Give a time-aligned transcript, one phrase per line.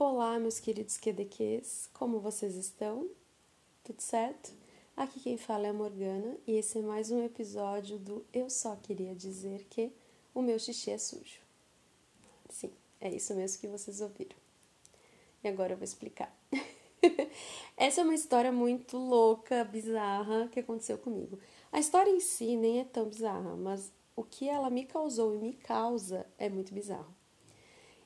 [0.00, 3.10] Olá, meus queridos QDQs, como vocês estão?
[3.82, 4.54] Tudo certo?
[4.96, 8.76] Aqui quem fala é a Morgana e esse é mais um episódio do Eu Só
[8.76, 9.90] Queria Dizer Que
[10.32, 11.40] o Meu Xixi é Sujo.
[12.48, 14.36] Sim, é isso mesmo que vocês ouviram.
[15.42, 16.32] E agora eu vou explicar.
[17.76, 21.40] Essa é uma história muito louca, bizarra que aconteceu comigo.
[21.72, 25.38] A história em si nem é tão bizarra, mas o que ela me causou e
[25.38, 27.17] me causa é muito bizarro.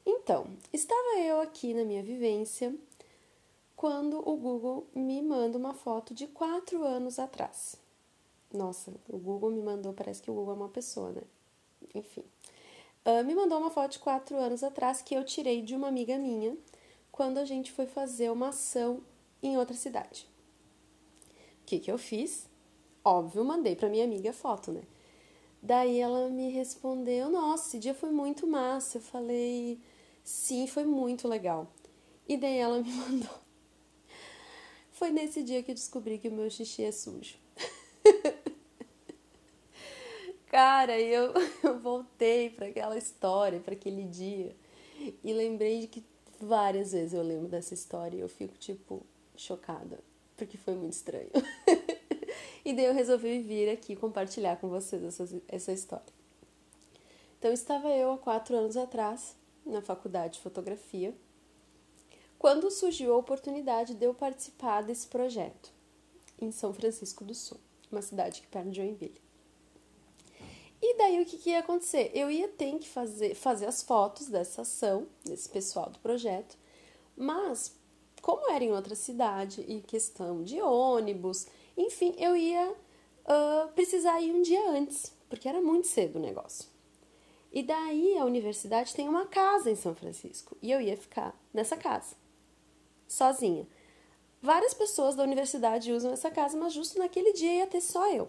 [0.05, 2.75] Então, estava eu aqui na minha vivência
[3.77, 7.77] quando o Google me manda uma foto de quatro anos atrás.
[8.53, 11.23] Nossa, o Google me mandou, parece que o Google é uma pessoa, né?
[11.95, 12.25] Enfim.
[13.05, 16.19] Uh, me mandou uma foto de quatro anos atrás que eu tirei de uma amiga
[16.19, 16.57] minha
[17.11, 19.01] quando a gente foi fazer uma ação
[19.43, 20.29] em outra cidade.
[21.63, 22.49] O que, que eu fiz?
[23.05, 24.83] Óbvio, mandei para minha amiga a foto, né?
[25.63, 28.99] Daí ela me respondeu: Nossa, esse dia foi muito massa.
[28.99, 29.79] Eu falei:
[30.25, 31.71] Sim, foi muito legal.
[32.29, 33.41] E daí ela me mandou.
[34.91, 37.37] Foi nesse dia que eu descobri que o meu xixi é sujo.
[40.47, 41.33] Cara, eu,
[41.65, 44.55] eu voltei para aquela história, para aquele dia,
[45.25, 46.05] e lembrei de que
[46.41, 49.03] várias vezes eu lembro dessa história e eu fico, tipo,
[49.35, 49.99] chocada,
[50.37, 51.31] porque foi muito estranho.
[52.65, 56.13] E daí eu resolvi vir aqui compartilhar com vocês essa, essa história.
[57.39, 59.35] Então, estava eu há quatro anos atrás
[59.67, 61.15] na faculdade de fotografia,
[62.39, 65.73] quando surgiu a oportunidade de eu participar desse projeto
[66.41, 67.59] em São Francisco do Sul,
[67.91, 69.21] uma cidade que perto de Joinville.
[70.81, 72.11] E daí o que, que ia acontecer?
[72.13, 76.59] Eu ia ter que fazer, fazer as fotos dessa ação, desse pessoal do projeto,
[77.17, 77.73] mas
[78.21, 84.33] como era em outra cidade e questão de ônibus, enfim, eu ia uh, precisar ir
[84.33, 86.69] um dia antes, porque era muito cedo o negócio.
[87.53, 91.77] E daí a universidade tem uma casa em São Francisco e eu ia ficar nessa
[91.77, 92.17] casa,
[93.07, 93.67] sozinha.
[94.41, 98.29] Várias pessoas da universidade usam essa casa, mas justo naquele dia ia ter só eu.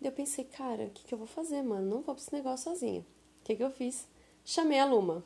[0.00, 1.88] Daí eu pensei, cara, o que, que eu vou fazer, mano?
[1.88, 3.00] Não vou pra esse negócio sozinha.
[3.40, 4.06] O que, que eu fiz?
[4.44, 5.24] Chamei a Luma,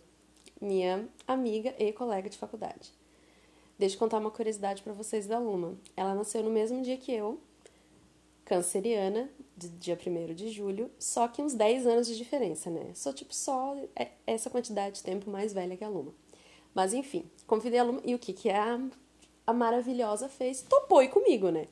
[0.60, 2.92] minha amiga e colega de faculdade.
[3.78, 5.78] Deixa eu contar uma curiosidade para vocês da Luma.
[5.96, 7.38] Ela nasceu no mesmo dia que eu,
[8.44, 12.92] canceriana, de dia 1 de julho, só que uns 10 anos de diferença, né?
[12.94, 16.14] Sou tipo só é, essa quantidade de tempo mais velha que a Luma.
[16.74, 18.80] Mas enfim, convidei a Luma e o que, que a,
[19.46, 20.62] a maravilhosa fez?
[20.62, 21.68] Topou e comigo, né?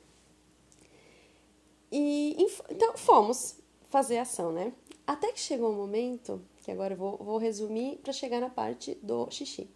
[1.91, 2.36] E
[2.69, 3.56] então fomos
[3.88, 4.72] fazer ação, né?
[5.06, 8.94] Até que chegou um momento, que agora eu vou, vou resumir para chegar na parte
[9.03, 9.71] do xixi.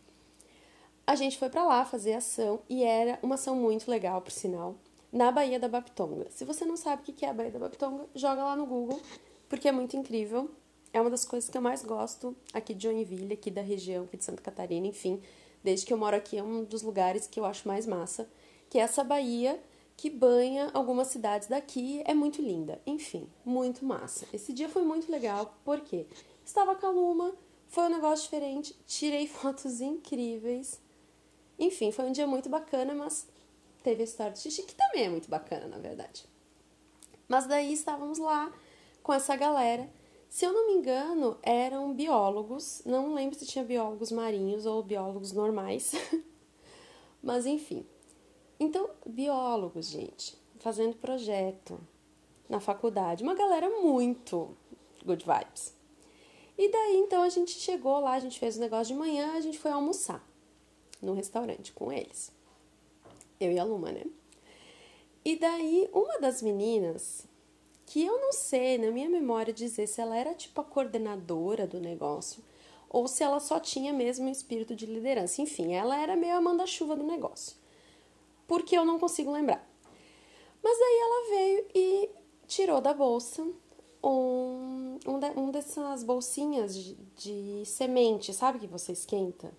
[1.09, 4.75] A gente foi para lá fazer ação e era uma ação muito legal, por sinal
[5.11, 6.27] na Baía da Baptonga.
[6.29, 9.01] Se você não sabe o que é a Baía da Baptonga, joga lá no Google,
[9.49, 10.51] porque é muito incrível.
[10.93, 14.19] É uma das coisas que eu mais gosto aqui de Joinville, aqui da região, aqui
[14.19, 15.19] de Santa Catarina, enfim.
[15.65, 18.29] Desde que eu moro aqui, é um dos lugares que eu acho mais massa,
[18.69, 19.59] que é essa baía
[19.97, 22.03] que banha algumas cidades daqui.
[22.05, 22.83] É muito linda.
[22.87, 24.27] Enfim, muito massa.
[24.31, 26.05] Esse dia foi muito legal, porque
[26.45, 27.33] estava caluma,
[27.67, 30.87] foi um negócio diferente, tirei fotos incríveis.
[31.59, 33.27] Enfim, foi um dia muito bacana, mas
[33.83, 36.25] teve a história do xixi, que também é muito bacana, na verdade.
[37.27, 38.53] Mas daí estávamos lá
[39.03, 39.91] com essa galera.
[40.29, 42.83] Se eu não me engano, eram biólogos.
[42.85, 45.93] Não lembro se tinha biólogos marinhos ou biólogos normais.
[47.23, 47.85] Mas enfim.
[48.61, 51.81] Então, biólogos, gente, fazendo projeto
[52.49, 53.23] na faculdade.
[53.23, 54.57] Uma galera muito
[55.05, 55.75] good vibes.
[56.57, 59.41] E daí, então, a gente chegou lá, a gente fez o negócio de manhã, a
[59.41, 60.27] gente foi almoçar
[61.01, 62.33] no restaurante com eles.
[63.41, 64.05] Eu e a Luma, né?
[65.25, 67.27] E daí, uma das meninas,
[67.87, 71.81] que eu não sei, na minha memória, dizer se ela era tipo a coordenadora do
[71.81, 72.43] negócio
[72.89, 75.43] ou se ela só tinha mesmo um espírito de liderança.
[75.43, 77.57] Enfim, ela era meio a manda-chuva do negócio.
[78.47, 79.67] Porque eu não consigo lembrar.
[80.63, 82.11] Mas daí ela veio e
[82.47, 83.47] tirou da bolsa
[84.03, 89.53] um, um, de, um dessas bolsinhas de, de semente, sabe que você esquenta?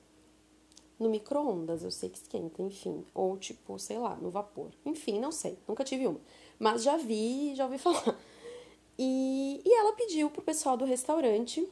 [1.00, 3.06] No micro-ondas, eu sei que esquenta, enfim.
[3.14, 4.70] Ou tipo, sei lá, no vapor.
[4.86, 6.20] Enfim, não sei, nunca tive uma.
[6.60, 8.20] Mas já vi, já ouvi falar.
[8.98, 11.66] E, e ela pediu pro pessoal do restaurante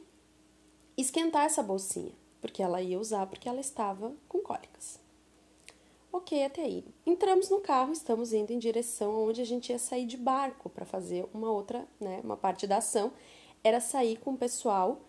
[0.96, 4.98] esquentar essa bolsinha, porque ela ia usar porque ela estava com cólicas.
[6.10, 6.84] Ok, até aí.
[7.04, 10.86] Entramos no carro, estamos indo em direção onde a gente ia sair de barco para
[10.86, 13.12] fazer uma outra, né, uma parte da ação.
[13.62, 15.02] Era sair com o pessoal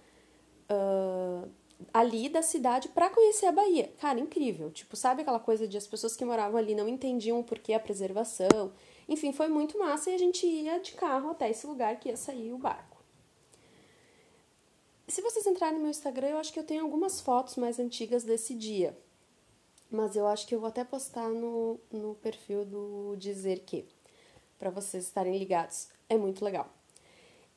[0.69, 1.49] uh,
[1.93, 3.91] ali da cidade para conhecer a Bahia.
[3.99, 4.71] Cara, incrível.
[4.71, 7.79] Tipo, sabe aquela coisa de as pessoas que moravam ali não entendiam o porquê a
[7.79, 8.71] preservação.
[9.07, 12.17] Enfim, foi muito massa e a gente ia de carro até esse lugar que ia
[12.17, 12.97] sair o barco.
[15.07, 18.23] Se vocês entrarem no meu Instagram, eu acho que eu tenho algumas fotos mais antigas
[18.23, 18.95] desse dia.
[19.89, 23.87] Mas eu acho que eu vou até postar no, no perfil do Dizer Que,
[24.59, 25.87] para vocês estarem ligados.
[26.07, 26.71] É muito legal.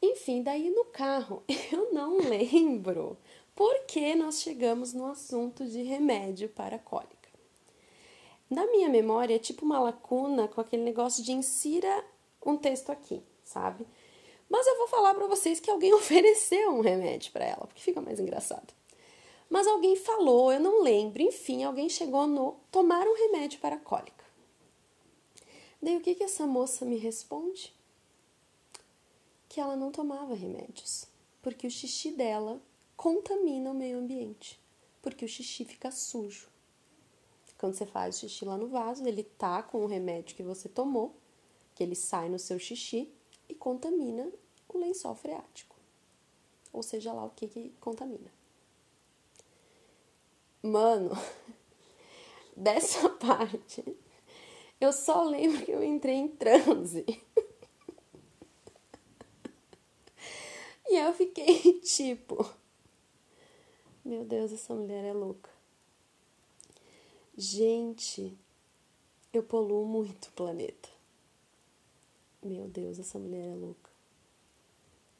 [0.00, 3.18] Enfim, daí no carro, eu não lembro
[3.54, 7.28] por que nós chegamos no assunto de remédio para cólica.
[8.48, 12.04] Na minha memória, é tipo uma lacuna com aquele negócio de insira
[12.44, 13.86] um texto aqui, sabe?
[14.48, 18.00] Mas eu vou falar para vocês que alguém ofereceu um remédio para ela, porque fica
[18.00, 18.74] mais engraçado.
[19.48, 24.24] Mas alguém falou, eu não lembro, enfim, alguém chegou no tomar um remédio para cólica.
[25.80, 27.74] Daí o que, que essa moça me responde?
[29.48, 31.06] Que ela não tomava remédios,
[31.42, 32.62] porque o xixi dela
[33.02, 34.62] contamina o meio ambiente,
[35.02, 36.48] porque o xixi fica sujo.
[37.58, 41.16] Quando você faz xixi lá no vaso, ele tá com o remédio que você tomou,
[41.74, 43.12] que ele sai no seu xixi
[43.48, 44.30] e contamina
[44.68, 45.74] o lençol freático.
[46.72, 48.32] Ou seja lá o que, que contamina.
[50.62, 51.10] Mano,
[52.56, 53.84] dessa parte,
[54.80, 57.04] eu só lembro que eu entrei em transe.
[60.86, 62.61] e eu fiquei tipo,
[64.04, 65.50] meu Deus, essa mulher é louca.
[67.36, 68.36] Gente,
[69.32, 70.88] eu poluo muito o planeta.
[72.42, 73.90] Meu Deus, essa mulher é louca.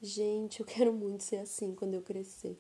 [0.01, 2.59] Gente, eu quero muito ser assim quando eu crescer.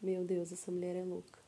[0.00, 1.38] Meu Deus, essa mulher é louca.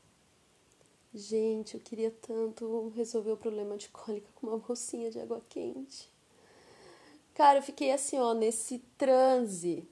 [1.15, 6.11] Gente, eu queria tanto resolver o problema de cólica com uma bolsinha de água quente.
[7.33, 9.89] Cara, eu fiquei assim, ó, nesse transe.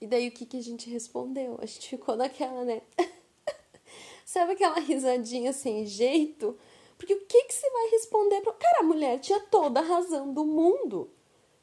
[0.00, 1.58] E daí o que, que a gente respondeu?
[1.60, 2.82] A gente ficou naquela, né?
[4.24, 6.56] Sabe aquela risadinha sem jeito?
[6.96, 8.52] Porque o que, que você vai responder pra.
[8.52, 11.10] Cara, a mulher tinha toda a razão do mundo.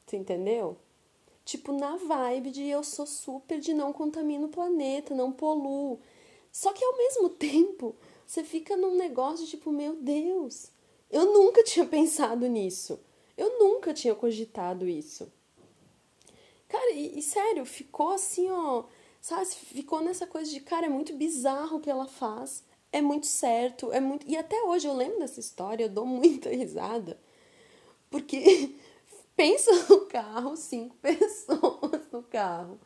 [0.05, 0.77] Tu entendeu?
[1.43, 5.99] Tipo, na vibe de eu sou super de não contamino o planeta, não poluo.
[6.51, 7.95] Só que ao mesmo tempo,
[8.25, 10.71] você fica num negócio tipo, meu Deus,
[11.11, 12.99] eu nunca tinha pensado nisso.
[13.37, 15.31] Eu nunca tinha cogitado isso.
[16.67, 18.85] Cara, e, e sério, ficou assim, ó.
[19.21, 22.63] Sabe, ficou nessa coisa de, cara, é muito bizarro o que ela faz.
[22.91, 24.27] É muito certo, é muito.
[24.27, 27.19] E até hoje eu lembro dessa história, eu dou muita risada.
[28.09, 28.75] Porque
[29.35, 32.79] pensa no carro, cinco pessoas no carro.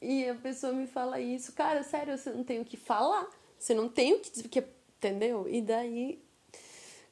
[0.00, 1.52] E a pessoa me fala isso.
[1.52, 3.28] Cara, sério, você não tem o que falar.
[3.58, 4.64] Você não tem o que dizer, porque,
[4.96, 5.46] entendeu?
[5.48, 6.22] E daí.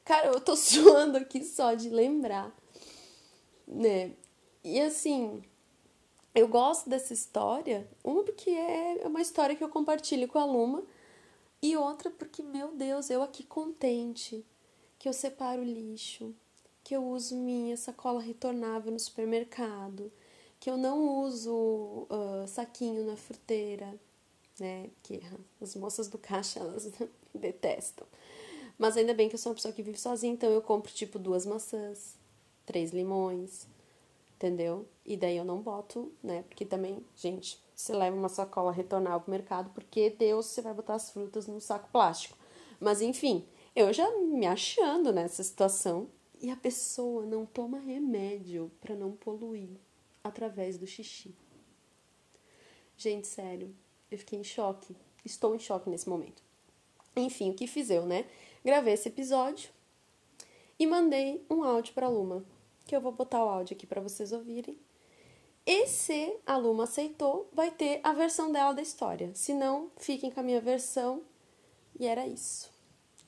[0.03, 2.55] Cara, eu tô suando aqui só de lembrar.
[3.67, 4.13] Né?
[4.63, 5.43] E assim,
[6.33, 7.87] eu gosto dessa história.
[8.03, 10.83] Uma, porque é uma história que eu compartilho com a Luma.
[11.61, 14.45] E outra, porque, meu Deus, eu aqui contente
[14.97, 16.33] que eu separo o lixo,
[16.83, 20.11] que eu uso minha sacola retornável no supermercado,
[20.59, 23.93] que eu não uso uh, saquinho na fruteira,
[24.59, 24.89] né?
[25.03, 25.21] Que
[25.61, 26.89] as moças do caixa elas
[27.33, 28.07] detestam.
[28.77, 31.19] Mas ainda bem que eu sou uma pessoa que vive sozinha, então eu compro tipo
[31.19, 32.15] duas maçãs,
[32.65, 33.67] três limões,
[34.39, 34.87] entendeu?
[35.05, 36.43] E daí eu não boto, né?
[36.47, 40.95] Porque também, gente, você leva uma sacola retornável pro mercado, porque Deus você vai botar
[40.95, 42.37] as frutas num saco plástico.
[42.79, 43.45] Mas enfim,
[43.75, 46.07] eu já me achando nessa situação,
[46.41, 49.71] e a pessoa não toma remédio para não poluir
[50.23, 51.35] através do xixi.
[52.95, 53.75] Gente, sério,
[54.09, 54.95] eu fiquei em choque.
[55.25, 56.41] Estou em choque nesse momento.
[57.13, 58.25] Enfim, o que fiz eu, né?
[58.63, 59.69] Gravei esse episódio
[60.77, 62.45] e mandei um áudio para Luma,
[62.89, 64.75] que eu vou botar o áudio aqui para vocês ouvirem.
[65.63, 69.29] E se a Luma aceitou, vai ter a versão dela da história.
[69.35, 71.21] Se não, fiquem com a minha versão.
[71.99, 72.71] E era isso.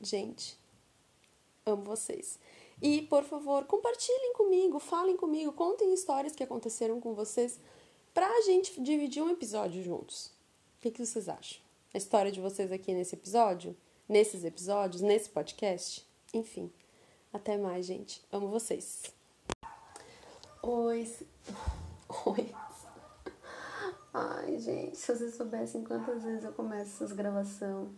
[0.01, 0.57] Gente,
[1.63, 2.39] amo vocês.
[2.81, 7.59] E, por favor, compartilhem comigo, falem comigo, contem histórias que aconteceram com vocês
[8.15, 10.31] pra gente dividir um episódio juntos.
[10.77, 11.61] O que, que vocês acham?
[11.93, 13.77] A história de vocês aqui nesse episódio?
[14.09, 15.03] Nesses episódios?
[15.03, 16.03] Nesse podcast?
[16.33, 16.71] Enfim.
[17.31, 18.23] Até mais, gente.
[18.31, 19.20] Amo vocês.
[20.63, 21.09] Oi.
[22.25, 22.55] Oi.
[24.13, 27.89] Ai, gente, se vocês soubessem quantas vezes eu começo essas gravações.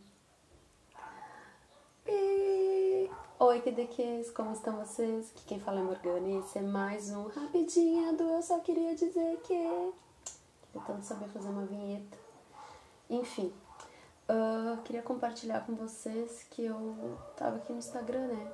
[3.45, 5.29] Oi, QDQs, como estão vocês?
[5.31, 8.95] Aqui quem fala é Morgana e esse é mais um Rapidinha do Eu Só Queria
[8.95, 9.93] Dizer Que.
[10.71, 12.17] Queria tanto saber fazer uma vinheta.
[13.09, 13.53] Enfim,
[14.29, 18.53] uh, queria compartilhar com vocês que eu tava aqui no Instagram, né?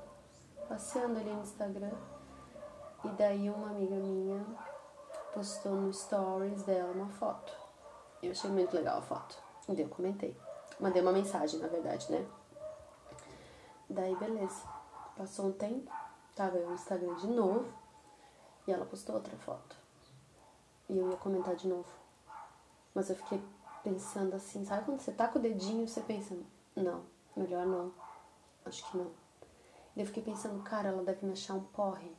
[0.68, 1.92] Passeando ali no Instagram.
[3.04, 4.46] E daí uma amiga minha
[5.34, 7.54] postou no stories dela uma foto.
[8.22, 9.38] Eu achei muito legal a foto.
[9.68, 10.36] E daí eu comentei.
[10.80, 12.28] Mandei uma mensagem, na verdade, né?
[13.90, 14.64] Daí, beleza.
[15.16, 15.92] Passou um tempo,
[16.36, 17.74] tava eu no Instagram de novo
[18.68, 19.76] e ela postou outra foto.
[20.88, 21.90] E eu ia comentar de novo.
[22.94, 23.44] Mas eu fiquei
[23.84, 26.36] pensando assim, sabe quando você tá com o dedinho, você pensa,
[26.76, 27.04] não,
[27.36, 27.92] melhor não.
[28.66, 29.12] Acho que não.
[29.96, 32.16] Daí eu fiquei pensando, cara, ela deve me achar um porre.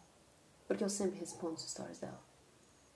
[0.70, 2.20] Porque eu sempre respondo os stories dela.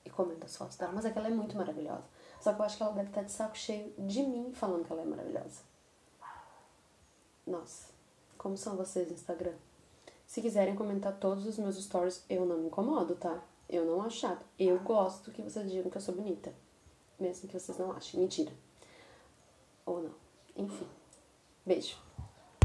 [0.04, 0.92] E comento as fotos dela.
[0.92, 2.04] Mas é que ela é muito maravilhosa.
[2.40, 4.92] Só que eu acho que ela deve estar de saco cheio de mim falando que
[4.92, 5.60] ela é maravilhosa.
[7.44, 7.88] Nossa,
[8.38, 9.54] como são vocês no Instagram?
[10.24, 13.42] Se quiserem comentar todos os meus stories, eu não me incomodo, tá?
[13.68, 14.46] Eu não acho chato.
[14.56, 16.54] Eu gosto que vocês digam que eu sou bonita.
[17.18, 18.20] Mesmo que vocês não achem.
[18.20, 18.52] Mentira.
[19.84, 20.14] Ou não.
[20.56, 20.86] Enfim.
[21.66, 21.98] Beijo.